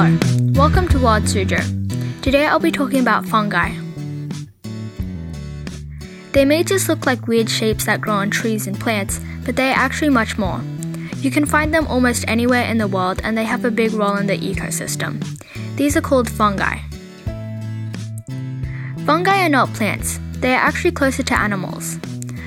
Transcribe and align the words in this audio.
Hello, 0.00 0.18
welcome 0.54 0.88
to 0.88 0.98
Wild 0.98 1.24
Suzhou. 1.24 2.22
Today 2.22 2.46
I'll 2.46 2.58
be 2.58 2.72
talking 2.72 3.00
about 3.00 3.26
fungi. 3.26 3.74
They 6.32 6.46
may 6.46 6.64
just 6.64 6.88
look 6.88 7.04
like 7.04 7.28
weird 7.28 7.50
shapes 7.50 7.84
that 7.84 8.00
grow 8.00 8.14
on 8.14 8.30
trees 8.30 8.66
and 8.66 8.80
plants, 8.80 9.20
but 9.44 9.56
they 9.56 9.68
are 9.68 9.76
actually 9.76 10.08
much 10.08 10.38
more. 10.38 10.62
You 11.16 11.30
can 11.30 11.44
find 11.44 11.74
them 11.74 11.86
almost 11.86 12.24
anywhere 12.26 12.64
in 12.64 12.78
the 12.78 12.88
world 12.88 13.20
and 13.22 13.36
they 13.36 13.44
have 13.44 13.66
a 13.66 13.70
big 13.70 13.92
role 13.92 14.16
in 14.16 14.26
the 14.26 14.38
ecosystem. 14.38 15.20
These 15.76 15.98
are 15.98 16.00
called 16.00 16.30
fungi. 16.30 16.78
Fungi 19.04 19.44
are 19.44 19.50
not 19.50 19.74
plants, 19.74 20.18
they 20.38 20.54
are 20.54 20.64
actually 20.64 20.92
closer 20.92 21.24
to 21.24 21.38
animals. 21.38 21.98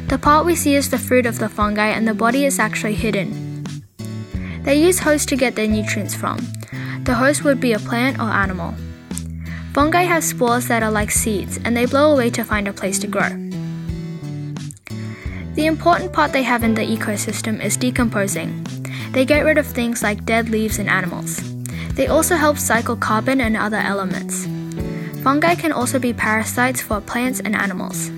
The 0.07 0.17
part 0.17 0.47
we 0.47 0.55
see 0.55 0.73
is 0.73 0.89
the 0.89 0.97
fruit 0.97 1.27
of 1.27 1.37
the 1.37 1.49
fungi 1.49 1.89
and 1.89 2.07
the 2.07 2.15
body 2.15 2.45
is 2.45 2.57
actually 2.57 2.95
hidden. 2.95 3.63
They 4.63 4.81
use 4.81 4.97
hosts 4.97 5.27
to 5.27 5.35
get 5.35 5.55
their 5.55 5.67
nutrients 5.67 6.15
from. 6.15 6.39
The 7.03 7.13
host 7.13 7.43
would 7.43 7.59
be 7.59 7.73
a 7.73 7.79
plant 7.79 8.19
or 8.19 8.29
animal. 8.29 8.73
Fungi 9.73 10.03
have 10.03 10.23
spores 10.23 10.67
that 10.67 10.83
are 10.83 10.91
like 10.91 11.11
seeds 11.11 11.59
and 11.65 11.75
they 11.75 11.85
blow 11.85 12.13
away 12.13 12.29
to 12.29 12.43
find 12.43 12.67
a 12.67 12.73
place 12.73 12.97
to 12.99 13.07
grow. 13.07 13.29
The 15.55 15.65
important 15.65 16.13
part 16.13 16.31
they 16.31 16.43
have 16.43 16.63
in 16.63 16.75
the 16.75 16.81
ecosystem 16.81 17.63
is 17.63 17.75
decomposing. 17.75 18.65
They 19.11 19.25
get 19.25 19.43
rid 19.43 19.57
of 19.57 19.67
things 19.67 20.01
like 20.01 20.25
dead 20.25 20.49
leaves 20.49 20.79
and 20.79 20.89
animals. 20.89 21.41
They 21.95 22.07
also 22.07 22.35
help 22.35 22.57
cycle 22.57 22.95
carbon 22.95 23.41
and 23.41 23.57
other 23.57 23.77
elements. 23.77 24.45
Fungi 25.23 25.55
can 25.55 25.71
also 25.71 25.99
be 25.99 26.13
parasites 26.13 26.81
for 26.81 27.01
plants 27.01 27.39
and 27.39 27.55
animals. 27.55 28.09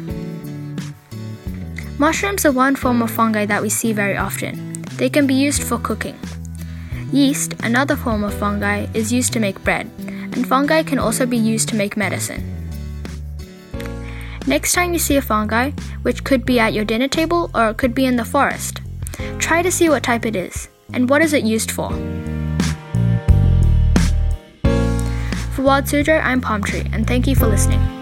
Mushrooms 1.97 2.45
are 2.45 2.51
one 2.51 2.75
form 2.75 3.01
of 3.01 3.09
fungi 3.09 3.45
that 3.45 3.61
we 3.61 3.69
see 3.69 3.93
very 3.93 4.15
often. 4.15 4.73
They 4.97 5.09
can 5.09 5.25
be 5.25 5.33
used 5.33 5.63
for 5.63 5.79
cooking. 5.79 6.19
Yeast, 7.11 7.53
another 7.63 7.95
form 7.95 8.23
of 8.23 8.33
fungi, 8.33 8.87
is 8.93 9.13
used 9.13 9.31
to 9.33 9.39
make 9.39 9.63
bread, 9.63 9.89
and 10.07 10.47
fungi 10.47 10.83
can 10.83 10.99
also 10.99 11.25
be 11.25 11.37
used 11.37 11.69
to 11.69 11.75
make 11.75 11.95
medicine. 11.95 12.51
Next 14.47 14.73
time 14.73 14.93
you 14.93 14.99
see 14.99 15.15
a 15.15 15.21
fungi, 15.21 15.71
which 16.03 16.23
could 16.23 16.45
be 16.45 16.59
at 16.59 16.73
your 16.73 16.85
dinner 16.85 17.07
table 17.07 17.49
or 17.55 17.69
it 17.69 17.77
could 17.77 17.95
be 17.95 18.05
in 18.05 18.15
the 18.15 18.25
forest, 18.25 18.81
try 19.39 19.61
to 19.61 19.71
see 19.71 19.89
what 19.89 20.03
type 20.03 20.25
it 20.25 20.35
is 20.35 20.69
and 20.93 21.09
what 21.09 21.21
is 21.21 21.33
it 21.33 21.43
used 21.43 21.71
for. 21.71 21.89
For 25.53 25.63
Wild 25.63 25.85
Suzhou, 25.85 26.21
I'm 26.23 26.41
Palm 26.41 26.63
Tree, 26.63 26.85
and 26.91 27.07
thank 27.07 27.27
you 27.27 27.35
for 27.35 27.47
listening. 27.47 27.94